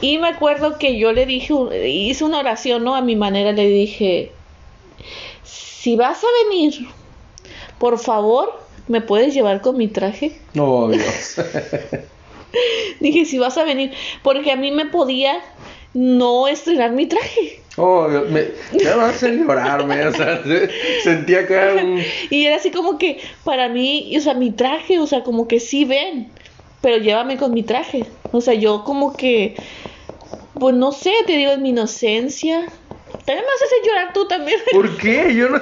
Y 0.00 0.18
me 0.18 0.28
acuerdo 0.28 0.78
que 0.78 0.98
yo 0.98 1.12
le 1.12 1.24
dije, 1.24 1.54
hice 1.88 2.24
una 2.24 2.38
oración, 2.40 2.84
¿no? 2.84 2.96
A 2.96 3.00
mi 3.00 3.16
manera 3.16 3.52
le 3.52 3.66
dije, 3.66 4.30
si 5.42 5.96
vas 5.96 6.22
a 6.22 6.26
venir, 6.44 6.86
por 7.78 7.98
favor, 7.98 8.60
¿me 8.88 9.00
puedes 9.00 9.32
llevar 9.32 9.62
con 9.62 9.78
mi 9.78 9.88
traje? 9.88 10.38
Oh, 10.58 10.88
Dios. 10.88 11.36
Dije, 13.00 13.24
si 13.24 13.38
vas 13.38 13.56
a 13.58 13.64
venir, 13.64 13.92
porque 14.22 14.52
a 14.52 14.56
mí 14.56 14.70
me 14.72 14.86
podía 14.86 15.40
no 15.94 16.46
estrenar 16.48 16.92
mi 16.92 17.06
traje. 17.06 17.60
Oh. 17.78 18.08
Me, 18.08 18.48
me 18.72 18.90
va 18.94 19.06
a 19.06 19.08
hacer 19.10 19.34
llorarme. 19.36 20.06
O 20.06 20.12
sea, 20.12 20.42
se- 20.44 20.70
sentía 21.02 21.40
acá 21.40 21.74
un. 21.82 22.02
Y 22.30 22.46
era 22.46 22.56
así 22.56 22.70
como 22.70 22.98
que, 22.98 23.20
para 23.44 23.68
mí, 23.68 24.14
o 24.16 24.20
sea, 24.20 24.34
mi 24.34 24.50
traje, 24.50 24.98
o 24.98 25.06
sea, 25.06 25.22
como 25.22 25.46
que 25.48 25.60
sí 25.60 25.84
ven, 25.84 26.28
pero 26.80 26.96
llévame 26.98 27.36
con 27.36 27.52
mi 27.52 27.62
traje. 27.62 28.06
O 28.32 28.40
sea, 28.40 28.54
yo 28.54 28.84
como 28.84 29.16
que, 29.16 29.56
pues 30.58 30.74
no 30.74 30.92
sé, 30.92 31.12
te 31.26 31.36
digo, 31.36 31.52
en 31.52 31.62
mi 31.62 31.70
inocencia. 31.70 32.60
También 33.24 33.44
me 33.44 33.52
haces 33.54 33.86
llorar 33.86 34.12
tú 34.12 34.26
también, 34.28 34.58
¿Por 34.72 34.96
qué? 34.98 35.34
Yo 35.34 35.48
no. 35.48 35.60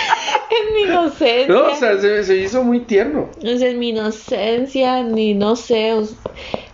en 0.50 0.74
mi 0.74 0.92
inocencia. 0.92 1.46
No, 1.54 1.72
o 1.72 1.76
sea, 1.76 1.98
se, 2.00 2.24
se 2.24 2.36
hizo 2.36 2.62
muy 2.62 2.80
tierno. 2.80 3.28
O 3.42 3.58
sea, 3.58 3.68
en 3.68 3.78
mi 3.78 3.90
inocencia, 3.90 5.02
ni 5.02 5.34
no 5.34 5.56
sé. 5.56 5.92
o 5.94 6.04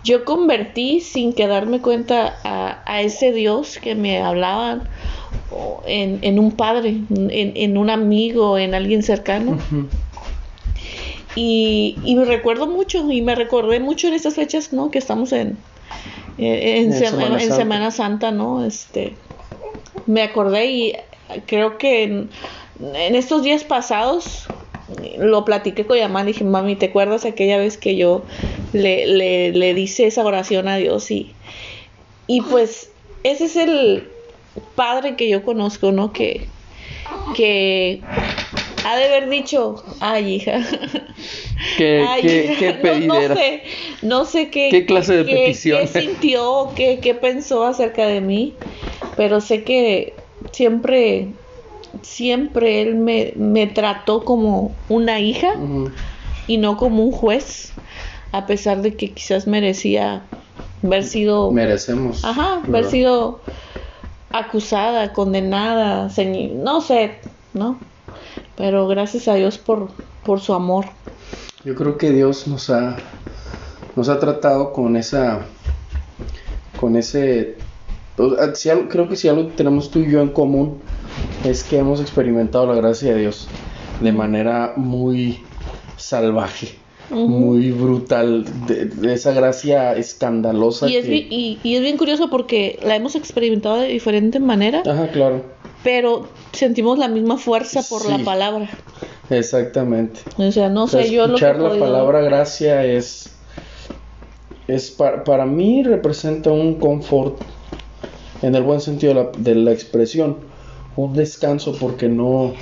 yo 0.05 0.25
convertí 0.25 1.01
sin 1.01 1.33
que 1.33 1.47
darme 1.49 1.81
cuenta 1.81 2.37
a, 2.45 2.83
a 2.87 3.03
ese 3.03 3.33
Dios 3.33 3.79
que 3.83 3.95
me 3.97 4.21
hablaban 4.23 4.85
o 5.51 5.83
en, 5.87 6.21
en 6.23 6.39
un 6.39 6.53
padre, 6.53 6.91
en, 7.11 7.31
en 7.31 7.77
un 7.79 7.91
amigo, 7.91 8.57
en 8.59 8.75
alguien 8.75 9.03
cercano. 9.03 9.59
Y, 11.35 11.97
y 12.05 12.15
me 12.17 12.25
recuerdo 12.25 12.67
mucho, 12.67 13.11
y 13.11 13.21
me 13.21 13.35
recordé 13.35 13.79
mucho 13.81 14.09
en 14.09 14.15
estas 14.15 14.35
fechas, 14.35 14.73
¿no? 14.73 14.91
Que 14.91 14.99
estamos 14.99 15.33
en, 15.33 15.59
eh, 16.39 16.79
en, 16.79 16.93
En 16.93 16.99
Sem- 17.01 17.11
Semana 17.11 17.35
en 17.35 17.41
Santa. 17.41 17.57
Semana 17.57 17.91
Santa, 17.91 18.31
¿no? 18.31 18.65
Este, 18.65 19.17
me 20.07 20.23
acordé 20.23 20.67
y 20.67 20.93
creo 21.47 21.77
que 21.79 22.29
en, 22.81 23.15
estos 23.15 23.43
días 23.43 23.65
pasados 23.65 24.49
lo 25.19 25.45
platiqué 25.45 25.85
con 25.85 25.97
mi 25.97 26.03
mamá, 26.03 26.25
dije, 26.25 26.45
mami, 26.45 26.77
¿te 26.77 26.87
acuerdas 26.87 27.25
aquella 27.25 27.59
vez 27.59 27.77
que 27.77 27.97
yo 27.97 28.25
le, 28.73 29.07
le, 29.07 29.51
le 29.53 29.75
dice 29.75 30.07
esa 30.07 30.25
oración 30.25 30.69
a 30.69 30.77
Dios? 30.77 31.11
Y, 31.11 31.35
y 32.27 32.41
pues 32.43 32.91
ese 33.25 33.47
es 33.47 33.57
el 33.57 34.05
padre 34.77 35.17
que 35.17 35.29
yo 35.29 35.43
conozco, 35.43 35.91
¿no? 35.93 36.13
Que, 36.13 36.49
que 37.35 38.05
ha 38.85 38.97
de 38.97 39.05
haber 39.07 39.29
dicho, 39.29 39.83
ay, 40.01 40.35
hija. 40.35 40.61
¿Qué, 41.77 42.05
Ay, 42.09 42.23
qué, 42.23 42.45
hija, 42.53 42.81
qué 42.81 43.01
no-? 43.09 43.15
No, 43.29 43.35
sé, 43.37 43.63
no 44.03 44.25
sé 44.25 44.51
qué, 44.51 44.69
¿Qué 44.71 44.87
clase 44.87 45.15
de 45.17 45.25
qué- 45.25 45.35
petición? 45.45 45.81
qué 45.81 45.87
sintió, 46.01 46.73
qué, 46.77 47.01
qué 47.03 47.15
pensó 47.15 47.65
acerca 47.65 48.07
de 48.07 48.21
mí, 48.21 48.59
pero 49.17 49.41
sé 49.41 49.65
que 49.65 50.15
siempre, 50.53 51.33
siempre 52.03 52.83
él 52.83 52.95
me, 52.97 53.33
me 53.37 53.67
trató 53.67 54.25
como 54.25 54.75
una 54.89 55.21
hija 55.21 55.53
y 56.47 56.59
no 56.59 56.77
como 56.77 57.03
un 57.05 57.13
juez, 57.13 57.73
a 58.33 58.47
pesar 58.47 58.83
de 58.83 58.95
que 58.95 59.13
quizás 59.13 59.47
merecía 59.47 60.23
haber 60.83 61.05
sido, 61.05 61.51
Merecemos. 61.53 62.25
ajá, 62.25 62.55
haber 62.59 62.71
¿verdad? 62.71 62.91
sido 62.91 63.41
acusada, 64.31 65.13
condenada, 65.13 66.09
no 66.55 66.81
sé, 66.81 67.13
¿no? 67.55 67.79
Pero 68.57 68.87
gracias 68.87 69.29
a 69.29 69.35
Dios 69.35 69.59
por, 69.59 69.89
por 70.25 70.41
su 70.41 70.55
amor. 70.55 70.87
Yo 71.65 71.75
creo 71.75 71.99
que 71.99 72.11
Dios 72.11 72.47
nos 72.47 72.71
ha 72.71 72.97
nos 73.97 74.09
ha 74.11 74.19
tratado 74.19 74.73
con 74.73 74.95
esa 74.97 75.41
con 76.79 76.97
ese 76.97 77.57
o 78.19 78.55
sea, 78.55 78.89
creo 78.89 79.09
que 79.09 79.17
si 79.17 79.29
algo 79.29 79.49
tenemos 79.49 79.91
tú 79.91 80.01
y 80.01 80.11
yo 80.11 80.21
en 80.21 80.29
común 80.29 80.81
es 81.49 81.65
que 81.65 81.79
hemos 81.79 82.01
experimentado 82.01 82.67
la 82.67 82.75
gracia 82.75 83.15
de 83.15 83.21
Dios 83.21 83.49
de 84.01 84.13
manera 84.13 84.75
muy 84.77 85.45
salvaje, 85.97 86.75
muy 87.11 87.71
brutal, 87.73 88.45
de, 88.67 88.87
de 88.87 89.15
esa 89.15 89.33
gracia 89.33 89.95
escandalosa 89.97 90.89
Y 90.89 90.97
es, 90.97 91.05
que- 91.05 91.11
bien, 91.11 91.27
y, 91.31 91.59
y 91.63 91.77
es 91.77 91.81
bien 91.83 91.97
curioso 91.97 92.29
porque 92.29 92.79
la 92.83 92.97
hemos 92.97 93.15
experimentado 93.15 93.77
de 93.77 93.89
diferente 93.89 94.39
manera, 94.41 94.83
Ajá, 94.87 95.09
claro, 95.09 95.43
pero 95.83 96.29
sentimos 96.53 96.99
la 96.99 97.09
misma 97.09 97.39
fuerza 97.39 97.81
por 97.89 98.09
la 98.11 98.19
palabra. 98.19 98.69
exactamente. 99.31 100.21
O 100.37 100.51
sea, 100.53 100.69
no 100.69 100.85
O 100.85 100.89
sea, 100.89 101.03
sé, 101.05 101.11
yo 101.13 101.23
lo 101.27 101.37
que 101.39 101.45
escuchar 101.45 101.61
la 101.61 101.69
podido- 101.71 101.85
palabra 101.87 102.21
gracia 102.23 102.85
es, 102.85 103.31
es 104.69 104.91
para, 104.91 105.23
para 105.25 105.47
mí 105.47 105.83
representa 105.85 106.51
un 106.51 106.75
confort, 106.81 107.39
en 108.43 108.55
el 108.55 108.63
buen 108.63 108.81
sentido 108.81 109.15
de 109.15 109.23
la, 109.25 109.31
de 109.37 109.55
la 109.55 109.73
expresión, 109.73 110.37
un 110.97 111.13
descanso 111.15 111.77
porque 111.79 112.09
no 112.09 112.55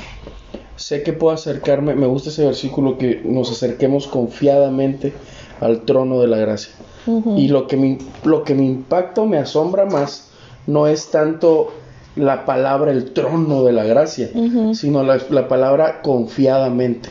sé 0.76 1.02
que 1.02 1.12
puedo 1.12 1.34
acercarme, 1.34 1.94
me 1.94 2.06
gusta 2.06 2.30
ese 2.30 2.44
versículo 2.44 2.98
que 2.98 3.22
nos 3.24 3.50
acerquemos 3.50 4.06
confiadamente 4.06 5.12
al 5.60 5.82
trono 5.82 6.20
de 6.20 6.26
la 6.26 6.38
gracia. 6.38 6.74
Y 7.36 7.48
lo 7.48 7.66
que, 7.66 7.76
me, 7.76 7.98
lo 8.24 8.44
que 8.44 8.54
me 8.54 8.64
impacta 8.64 9.22
me 9.24 9.36
asombra 9.36 9.84
más 9.84 10.30
no 10.66 10.86
es 10.86 11.10
tanto 11.10 11.70
la 12.16 12.46
palabra 12.46 12.92
el 12.92 13.12
trono 13.12 13.62
de 13.64 13.72
la 13.72 13.84
gracia, 13.84 14.30
sino 14.72 15.02
la, 15.02 15.20
la 15.30 15.46
palabra 15.46 16.00
confiadamente. 16.02 17.10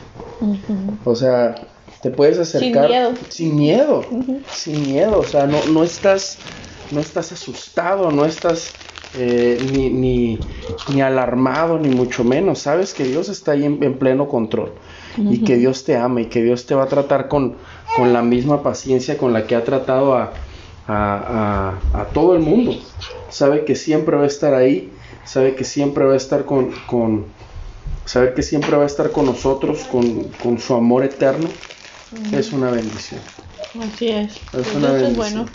O 1.06 1.16
sea, 1.16 1.56
te 2.02 2.10
puedes 2.10 2.38
acercar 2.40 2.90
miedo. 2.90 3.14
sin 3.30 3.56
miedo, 3.56 4.04
sin 4.52 4.82
miedo, 4.82 5.20
o 5.20 5.24
sea, 5.24 5.48
no, 5.48 5.58
no 5.72 5.84
estás, 5.84 6.38
no 6.94 7.02
estás 7.02 7.32
asustado, 7.32 8.12
no 8.12 8.26
estás 8.26 8.78
eh, 9.14 9.60
ni, 9.62 9.90
ni, 9.90 10.48
ni 10.90 11.02
alarmado, 11.02 11.80
ni 11.80 11.90
mucho 11.90 12.24
menos. 12.24 12.60
Sabes 12.60 12.94
que 12.94 13.06
Dios 13.06 13.30
está 13.30 13.54
ahí 13.54 13.66
en, 13.66 13.84
en 13.84 13.98
pleno 14.00 14.28
control 14.28 14.74
y 15.30 15.40
que 15.44 15.58
Dios 15.58 15.84
te 15.84 15.96
ama 15.98 16.22
y 16.22 16.26
que 16.28 16.44
Dios 16.44 16.66
te 16.66 16.76
va 16.76 16.84
a 16.84 16.88
tratar 16.90 17.28
con, 17.28 17.58
con 17.92 18.14
la 18.14 18.22
misma 18.22 18.64
paciencia 18.64 19.18
con 19.18 19.34
la 19.34 19.48
que 19.48 19.56
ha 19.56 19.64
tratado 19.64 20.16
a, 20.16 20.40
a, 20.88 21.82
a- 21.94 22.02
a 22.02 22.06
todo 22.14 22.34
el 22.36 22.42
mundo. 22.42 22.72
Sabe 23.30 23.66
que 23.66 23.76
siempre 23.76 24.16
va 24.18 24.24
a 24.24 24.28
estar 24.28 24.54
ahí, 24.54 24.94
sabe 25.24 25.56
que 25.56 25.64
siempre 25.64 26.06
va 26.06 26.14
a 26.14 26.18
estar 26.18 26.46
con, 26.46 26.72
con 26.88 27.26
saber 28.06 28.34
que 28.34 28.44
siempre 28.44 28.76
va 28.78 28.84
a 28.84 28.88
estar 28.88 29.12
con 29.12 29.26
nosotros, 29.26 29.86
con, 29.86 30.32
con 30.34 30.60
su 30.60 30.74
amor 30.76 31.04
eterno, 31.04 31.54
es 32.32 32.54
una 32.54 32.70
bendición. 32.72 33.22
Así 33.80 34.10
es. 34.10 34.40
Es 34.54 34.74
una 34.74 34.88
Entonces, 34.88 34.94
bendición. 34.94 35.44
bueno, 35.44 35.50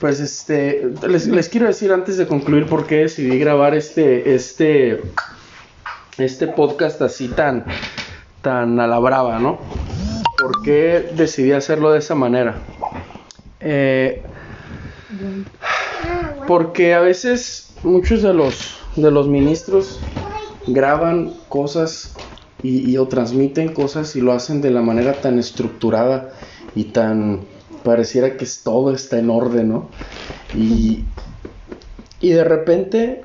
Pues 0.00 0.20
este, 0.20 0.90
les, 1.08 1.26
les 1.26 1.48
quiero 1.48 1.66
decir 1.66 1.90
antes 1.92 2.18
de 2.18 2.26
concluir 2.26 2.66
por 2.66 2.86
qué 2.86 2.96
decidí 2.96 3.38
grabar 3.38 3.74
este, 3.74 4.34
este, 4.34 5.00
este 6.18 6.48
podcast 6.48 7.00
así 7.00 7.28
tan, 7.28 7.64
tan 8.42 8.78
a 8.78 8.86
la 8.86 8.98
brava, 8.98 9.38
¿no? 9.38 9.58
¿Por 10.38 10.62
qué 10.62 11.10
decidí 11.16 11.52
hacerlo 11.52 11.92
de 11.92 12.00
esa 12.00 12.14
manera? 12.14 12.58
Eh, 13.60 14.22
Porque 16.46 16.92
a 16.92 17.00
veces 17.00 17.74
muchos 17.82 18.22
de 18.22 18.34
los, 18.34 18.78
de 18.96 19.10
los 19.10 19.28
ministros 19.28 20.00
graban 20.66 21.32
cosas 21.48 22.14
y, 22.62 22.96
o 22.98 23.08
transmiten 23.08 23.72
cosas 23.72 24.14
y 24.16 24.20
lo 24.20 24.32
hacen 24.32 24.60
de 24.60 24.70
la 24.70 24.82
manera 24.82 25.14
tan 25.14 25.38
estructurada 25.38 26.32
y 26.74 26.84
tan 26.84 27.40
pareciera 27.86 28.36
que 28.36 28.44
todo 28.64 28.92
está 28.92 29.16
en 29.16 29.30
orden, 29.30 29.68
¿no? 29.68 29.88
Y, 30.52 31.04
y 32.20 32.30
de 32.30 32.42
repente 32.42 33.24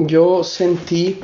yo 0.00 0.42
sentí... 0.42 1.20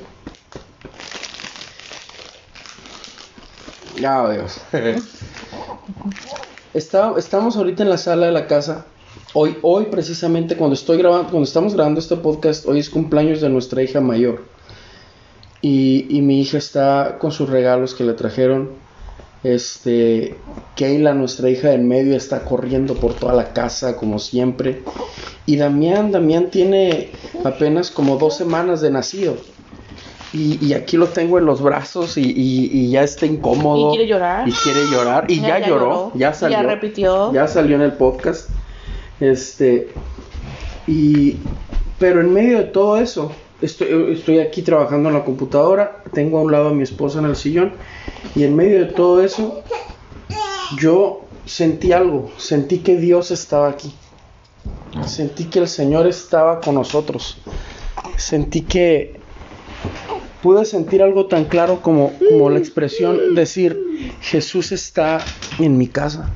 Ya, 4.00 4.30
Dios. 4.30 4.60
Está, 6.74 7.12
estamos 7.18 7.56
ahorita 7.56 7.82
en 7.82 7.90
la 7.90 7.98
sala 7.98 8.26
de 8.26 8.32
la 8.32 8.46
casa. 8.46 8.86
Hoy, 9.34 9.58
hoy 9.60 9.86
precisamente 9.90 10.56
cuando 10.56 10.72
estoy 10.72 10.96
grabando, 10.96 11.28
cuando 11.28 11.46
estamos 11.46 11.74
grabando 11.74 12.00
este 12.00 12.16
podcast, 12.16 12.66
hoy 12.66 12.78
es 12.78 12.88
cumpleaños 12.88 13.42
de 13.42 13.50
nuestra 13.50 13.82
hija 13.82 14.00
mayor. 14.00 14.44
Y, 15.60 16.06
y 16.08 16.22
mi 16.22 16.40
hija 16.40 16.56
está 16.56 17.18
con 17.20 17.30
sus 17.30 17.50
regalos 17.50 17.94
que 17.94 18.04
le 18.04 18.14
trajeron. 18.14 18.70
Este, 19.44 20.36
Keila, 20.76 21.14
nuestra 21.14 21.50
hija 21.50 21.72
en 21.72 21.88
medio, 21.88 22.16
está 22.16 22.44
corriendo 22.44 22.94
por 22.94 23.14
toda 23.14 23.34
la 23.34 23.52
casa 23.52 23.96
como 23.96 24.18
siempre. 24.18 24.82
Y 25.46 25.56
Damián, 25.56 26.12
Damián 26.12 26.50
tiene 26.50 27.10
apenas 27.44 27.90
como 27.90 28.16
dos 28.16 28.36
semanas 28.36 28.80
de 28.80 28.90
nacido. 28.90 29.36
Y, 30.34 30.72
aquí 30.72 30.96
lo 30.96 31.08
tengo 31.08 31.38
en 31.38 31.44
los 31.44 31.60
brazos 31.60 32.16
y, 32.16 32.90
ya 32.90 33.02
está 33.02 33.26
incómodo. 33.26 33.92
Y 33.92 33.96
quiere 33.96 34.10
llorar. 34.10 34.48
Y 34.48 34.52
quiere 34.52 34.80
llorar. 34.90 35.24
Y 35.28 35.40
ya, 35.40 35.58
lloró, 35.58 36.10
Ya 36.14 36.32
salió. 36.32 36.56
Ya 36.56 36.62
repitió. 36.62 37.32
Ya 37.34 37.46
salió 37.46 37.76
en 37.76 37.82
el 37.82 37.92
podcast. 37.92 38.48
Este. 39.20 39.88
Y. 40.86 41.36
Pero 41.98 42.22
en 42.22 42.32
medio 42.32 42.58
de 42.58 42.64
todo 42.64 42.96
eso, 42.96 43.30
estoy, 43.60 44.12
estoy 44.12 44.38
aquí 44.38 44.62
trabajando 44.62 45.10
en 45.10 45.16
la 45.16 45.24
computadora. 45.24 46.02
Tengo 46.14 46.38
a 46.38 46.40
un 46.40 46.50
lado 46.50 46.68
a 46.68 46.72
mi 46.72 46.82
esposa 46.82 47.18
en 47.18 47.26
el 47.26 47.36
sillón. 47.36 47.74
Y 48.34 48.44
en 48.44 48.56
medio 48.56 48.80
de 48.80 48.92
todo 48.92 49.22
eso, 49.22 49.62
yo 50.78 51.22
sentí 51.44 51.92
algo. 51.92 52.30
Sentí 52.36 52.78
que 52.78 52.96
Dios 52.96 53.30
estaba 53.30 53.68
aquí. 53.68 53.94
Sentí 55.06 55.44
que 55.44 55.58
el 55.58 55.68
Señor 55.68 56.06
estaba 56.06 56.60
con 56.60 56.74
nosotros. 56.74 57.38
Sentí 58.16 58.62
que 58.62 59.20
pude 60.42 60.64
sentir 60.64 61.02
algo 61.02 61.26
tan 61.26 61.44
claro 61.44 61.80
como, 61.80 62.12
como 62.28 62.50
la 62.50 62.58
expresión 62.58 63.34
decir, 63.34 64.14
Jesús 64.20 64.72
está 64.72 65.24
en 65.58 65.78
mi 65.78 65.86
casa. 65.86 66.30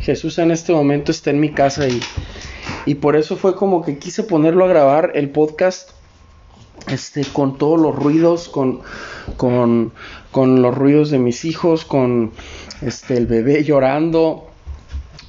Jesús 0.00 0.38
en 0.38 0.50
este 0.50 0.72
momento 0.72 1.12
está 1.12 1.30
en 1.30 1.40
mi 1.40 1.52
casa 1.52 1.86
y, 1.88 2.00
y 2.86 2.94
por 2.96 3.16
eso 3.16 3.36
fue 3.36 3.54
como 3.54 3.84
que 3.84 3.98
quise 3.98 4.22
ponerlo 4.22 4.64
a 4.64 4.68
grabar 4.68 5.12
el 5.14 5.30
podcast 5.30 5.90
este, 6.86 7.24
con 7.24 7.58
todos 7.58 7.80
los 7.80 7.94
ruidos, 7.94 8.48
con, 8.48 8.80
con, 9.36 9.92
con 10.30 10.62
los 10.62 10.74
ruidos 10.74 11.10
de 11.10 11.18
mis 11.18 11.44
hijos, 11.44 11.84
con 11.84 12.32
este, 12.82 13.16
el 13.16 13.26
bebé 13.26 13.64
llorando. 13.64 14.44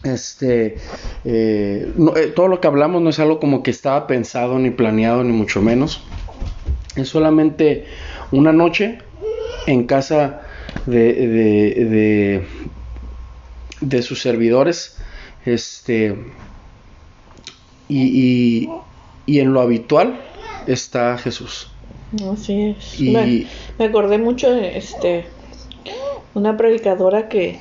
Este, 0.03 0.77
eh, 1.25 1.94
eh, 2.15 2.34
todo 2.34 2.48
lo 2.48 2.62
que 2.62 2.68
hablamos 2.68 3.01
no 3.01 3.10
es 3.10 3.20
algo 3.20 3.39
como 3.39 3.63
que 3.63 3.72
estaba 3.72 4.08
pensado 4.08 4.58
ni 4.58 4.70
planeado, 4.70 5.24
ni 5.24 5.34
mucho 5.34 5.62
menos. 5.62 6.01
Es 6.96 7.10
solamente 7.10 7.86
una 8.32 8.53
noche 8.53 9.00
en 9.68 9.86
casa 9.86 10.41
de, 10.86 11.13
de, 11.27 12.46
de, 13.82 14.01
sus 14.01 14.22
servidores. 14.22 14.98
Este, 15.46 16.15
y, 17.88 18.70
y, 19.25 19.39
en 19.39 19.53
lo 19.53 19.62
habitual 19.62 20.20
está 20.68 21.18
Jesús. 21.18 21.69
Así 22.32 22.76
es. 22.78 23.00
Y, 23.00 23.12
me, 23.78 23.86
acordé 23.86 24.17
mucho 24.17 24.52
de 24.52 24.78
este, 24.78 25.26
una 26.34 26.58
predicadora 26.58 27.30
que, 27.30 27.60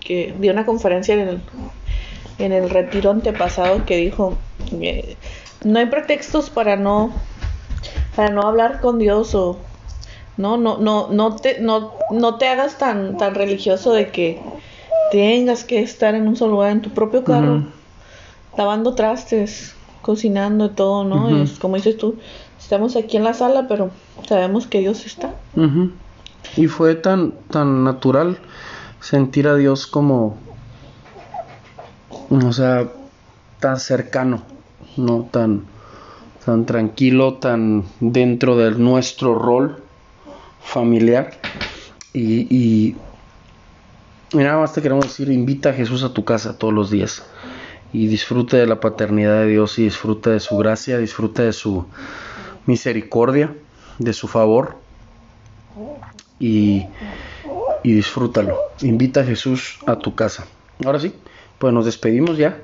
que 0.00 0.34
dio 0.40 0.52
una 0.52 0.66
conferencia 0.66 1.14
en 1.14 1.28
el, 1.28 1.40
en 2.38 2.52
el 2.52 2.70
retiro 2.70 3.10
antepasado 3.10 3.84
que 3.84 3.96
dijo, 3.96 4.36
eh, 4.80 5.16
no 5.64 5.78
hay 5.78 5.86
pretextos 5.86 6.50
para 6.50 6.76
no 6.76 7.12
para 8.14 8.30
no 8.30 8.42
hablar 8.42 8.80
con 8.80 8.98
Dios 8.98 9.34
o 9.34 9.58
no 10.36 10.56
no 10.56 10.78
no 10.78 11.08
no 11.10 11.36
te 11.36 11.60
no, 11.60 11.92
no 12.10 12.36
te 12.36 12.48
hagas 12.48 12.78
tan 12.78 13.16
tan 13.16 13.34
religioso 13.34 13.92
de 13.92 14.10
que 14.10 14.40
tengas 15.10 15.64
que 15.64 15.80
estar 15.80 16.14
en 16.14 16.28
un 16.28 16.36
solo 16.36 16.52
lugar 16.52 16.70
en 16.72 16.82
tu 16.82 16.90
propio 16.90 17.24
carro 17.24 17.64
lavando 18.56 18.94
trastes 18.94 19.74
cocinando 20.04 20.66
y 20.66 20.70
todo 20.70 21.02
no 21.04 21.42
es 21.42 21.58
como 21.58 21.74
dices 21.74 21.96
tú 21.96 22.16
estamos 22.58 22.94
aquí 22.94 23.16
en 23.16 23.24
la 23.24 23.34
sala 23.34 23.66
pero 23.66 23.90
sabemos 24.28 24.68
que 24.68 24.78
Dios 24.78 25.04
está. 25.06 25.34
Y 26.56 26.68
fue 26.68 26.94
tan 26.94 27.32
tan 27.50 27.82
natural 27.82 28.38
sentir 29.00 29.48
a 29.48 29.56
Dios 29.56 29.88
como 29.88 30.36
o 32.30 32.52
sea 32.52 32.88
tan 33.58 33.80
cercano 33.80 34.42
no 34.96 35.26
tan 35.30 35.64
tan 36.44 36.66
tranquilo, 36.66 37.34
tan 37.34 37.84
dentro 38.00 38.56
de 38.56 38.72
nuestro 38.72 39.34
rol 39.34 39.82
familiar. 40.62 41.32
Y, 42.12 42.46
y, 42.54 42.96
nada 44.34 44.58
más 44.58 44.72
te 44.72 44.82
queremos 44.82 45.06
decir, 45.06 45.30
invita 45.30 45.70
a 45.70 45.72
Jesús 45.72 46.02
a 46.04 46.12
tu 46.12 46.24
casa 46.24 46.58
todos 46.58 46.72
los 46.72 46.90
días 46.90 47.24
y 47.94 48.08
disfrute 48.08 48.56
de 48.56 48.66
la 48.66 48.80
paternidad 48.80 49.42
de 49.42 49.46
Dios 49.46 49.78
y 49.78 49.84
disfruta 49.84 50.30
de 50.30 50.40
su 50.40 50.56
gracia, 50.58 50.98
disfruta 50.98 51.44
de 51.44 51.52
su 51.52 51.86
misericordia, 52.66 53.54
de 54.00 54.12
su 54.12 54.26
favor 54.26 54.76
y, 56.40 56.86
y 57.84 57.92
disfrútalo. 57.92 58.58
Invita 58.82 59.20
a 59.20 59.24
Jesús 59.24 59.78
a 59.86 59.96
tu 59.96 60.16
casa. 60.16 60.44
Ahora 60.84 60.98
sí, 60.98 61.14
pues 61.58 61.72
nos 61.72 61.84
despedimos 61.84 62.36
ya. 62.36 62.58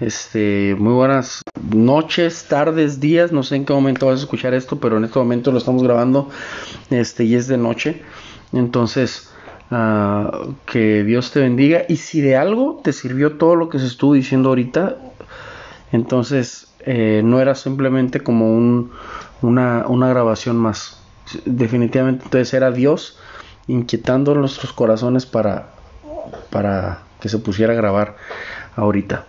Este, 0.00 0.76
muy 0.78 0.92
buenas 0.92 1.40
noches, 1.72 2.44
tardes, 2.46 3.00
días, 3.00 3.32
no 3.32 3.42
sé 3.42 3.56
en 3.56 3.64
qué 3.64 3.72
momento 3.72 4.06
vas 4.06 4.20
a 4.20 4.22
escuchar 4.24 4.52
esto, 4.52 4.78
pero 4.80 4.98
en 4.98 5.04
este 5.04 5.18
momento 5.18 5.50
lo 5.50 5.58
estamos 5.58 5.82
grabando, 5.82 6.28
este, 6.90 7.24
y 7.24 7.36
es 7.36 7.46
de 7.46 7.56
noche. 7.56 8.02
Entonces, 8.52 9.30
uh, 9.70 10.54
que 10.66 11.04
Dios 11.04 11.30
te 11.32 11.40
bendiga. 11.40 11.82
Y 11.88 11.96
si 11.96 12.20
de 12.20 12.36
algo 12.36 12.80
te 12.82 12.92
sirvió 12.92 13.36
todo 13.36 13.56
lo 13.56 13.68
que 13.68 13.78
se 13.78 13.86
estuvo 13.86 14.14
diciendo 14.14 14.50
ahorita, 14.50 14.96
entonces 15.92 16.68
eh, 16.80 17.22
no 17.24 17.40
era 17.40 17.54
simplemente 17.54 18.20
como 18.20 18.54
un, 18.54 18.90
una, 19.42 19.86
una 19.86 20.08
grabación 20.08 20.56
más. 20.56 21.00
Definitivamente 21.44 22.24
entonces 22.24 22.52
era 22.54 22.70
Dios 22.70 23.18
inquietando 23.66 24.34
nuestros 24.34 24.72
corazones 24.72 25.24
para, 25.24 25.70
para 26.50 27.00
que 27.20 27.28
se 27.28 27.38
pusiera 27.38 27.72
a 27.72 27.76
grabar 27.76 28.16
ahorita 28.76 29.24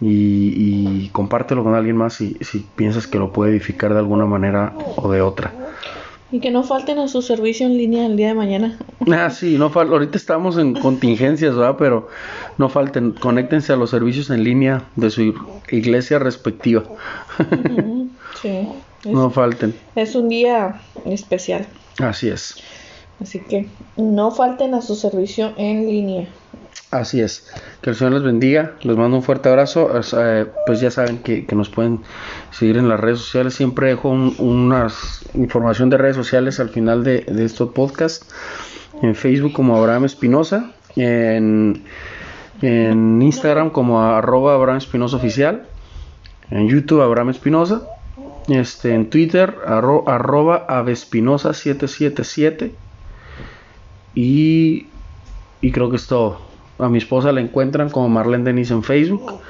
y, 0.00 1.08
compártelo 1.10 1.62
con 1.62 1.74
alguien 1.74 1.96
más 1.96 2.14
si, 2.14 2.36
si 2.40 2.60
piensas 2.60 3.06
que 3.06 3.18
lo 3.18 3.32
puede 3.32 3.52
edificar 3.52 3.92
de 3.92 3.98
alguna 3.98 4.24
manera 4.26 4.72
o 4.96 5.10
de 5.10 5.20
otra. 5.20 5.52
Y 6.32 6.40
que 6.40 6.50
no 6.50 6.62
falten 6.62 6.98
a 6.98 7.08
su 7.08 7.22
servicio 7.22 7.66
en 7.66 7.76
línea 7.76 8.06
el 8.06 8.16
día 8.16 8.28
de 8.28 8.34
mañana. 8.34 8.78
Ah, 9.12 9.30
sí, 9.30 9.58
no 9.58 9.66
ahorita 9.66 10.16
estamos 10.16 10.58
en 10.58 10.74
contingencias, 10.74 11.56
¿verdad? 11.56 11.76
Pero 11.78 12.08
no 12.58 12.68
falten, 12.68 13.12
conéctense 13.12 13.72
a 13.72 13.76
los 13.76 13.90
servicios 13.90 14.30
en 14.30 14.44
línea 14.44 14.84
de 14.96 15.10
su 15.10 15.34
iglesia 15.70 16.18
respectiva. 16.18 16.84
sí. 18.42 18.68
no 19.04 19.30
falten. 19.30 19.74
Es 19.96 20.14
un 20.14 20.28
día 20.28 20.80
especial. 21.04 21.66
Así 21.98 22.28
es. 22.28 22.56
Así 23.20 23.40
que 23.40 23.68
no 23.96 24.30
falten 24.30 24.74
a 24.74 24.82
su 24.82 24.94
servicio 24.94 25.52
en 25.56 25.86
línea. 25.86 26.28
Así 26.90 27.20
es. 27.20 27.48
Que 27.82 27.90
el 27.90 27.96
Señor 27.96 28.14
les 28.14 28.22
bendiga. 28.24 28.72
Les 28.82 28.96
mando 28.96 29.16
un 29.16 29.22
fuerte 29.22 29.48
abrazo. 29.48 29.90
Eh, 30.18 30.46
pues 30.66 30.80
ya 30.80 30.90
saben 30.90 31.18
que, 31.18 31.46
nos 31.52 31.68
pueden 31.68 32.00
seguir 32.50 32.78
en 32.78 32.88
las 32.88 32.98
redes 32.98 33.20
sociales. 33.20 33.54
Siempre 33.54 33.88
dejo 33.88 34.10
una 34.10 34.88
información 35.34 35.88
de 35.88 35.98
redes 35.98 36.16
sociales 36.16 36.58
al 36.58 36.70
final 36.70 37.04
de, 37.04 37.24
estos 37.38 37.70
podcasts. 37.70 38.26
En 39.02 39.14
Facebook 39.14 39.52
como 39.52 39.76
Abraham 39.76 40.04
Espinosa. 40.04 40.72
En, 40.96 41.84
Instagram 42.62 43.70
como 43.70 44.02
arroba 44.02 44.54
Abraham 44.54 44.78
Espinosa 44.78 45.16
Oficial. 45.16 45.66
En 46.50 46.68
YouTube 46.68 47.02
Abraham 47.02 47.30
Espinosa. 47.30 47.82
Este, 48.48 48.94
en 48.94 49.10
Twitter 49.10 49.54
arroba 49.64 50.64
Avespinosa 50.68 51.54
777. 51.54 52.74
Y, 54.16 54.88
y 55.60 55.70
creo 55.70 55.88
que 55.88 55.96
es 55.96 56.08
todo. 56.08 56.49
A 56.82 56.88
mi 56.88 56.98
esposa 56.98 57.32
la 57.32 57.40
encuentran 57.40 57.90
como 57.90 58.08
Marlene 58.08 58.44
Denis 58.44 58.70
en 58.70 58.82
Facebook. 58.82 59.40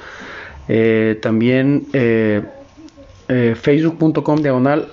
Eh, 0.67 1.19
también 1.21 1.87
eh, 1.93 2.43
eh, 3.27 3.55
facebook.com 3.59 4.41
diagonal 4.41 4.87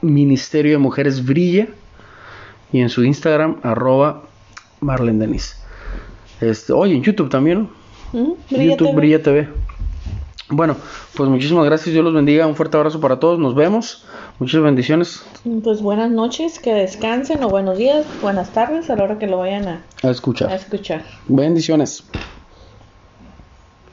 Ministerio 0.00 0.72
de 0.72 0.78
Mujeres 0.78 1.24
Brilla. 1.24 1.68
Y 2.72 2.80
en 2.80 2.88
su 2.88 3.04
Instagram, 3.04 3.56
arroba 3.62 4.22
Marlene 4.80 5.26
Denis. 5.26 5.60
Este, 6.40 6.72
oye, 6.72 6.94
en 6.94 7.02
YouTube 7.02 7.28
también, 7.28 7.68
¿Mm? 8.12 8.32
YouTube 8.48 8.94
Brilla 8.94 9.22
TV. 9.22 9.48
Bueno, 10.50 10.76
pues 11.16 11.28
muchísimas 11.28 11.64
gracias, 11.64 11.92
Dios 11.92 12.04
los 12.04 12.12
bendiga, 12.12 12.46
un 12.46 12.56
fuerte 12.56 12.76
abrazo 12.76 13.00
para 13.00 13.20
todos, 13.20 13.38
nos 13.38 13.54
vemos, 13.54 14.04
muchas 14.40 14.60
bendiciones. 14.62 15.22
Pues 15.62 15.80
buenas 15.80 16.10
noches, 16.10 16.58
que 16.58 16.74
descansen 16.74 17.42
o 17.44 17.48
buenos 17.48 17.78
días, 17.78 18.04
buenas 18.20 18.50
tardes 18.52 18.90
a 18.90 18.96
la 18.96 19.04
hora 19.04 19.18
que 19.18 19.26
lo 19.28 19.38
vayan 19.38 19.68
a, 19.68 19.84
A 20.02 20.10
escuchar. 20.10 20.50
a 20.50 20.56
escuchar. 20.56 21.04
Bendiciones. 21.28 22.02